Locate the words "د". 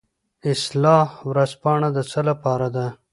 1.95-1.97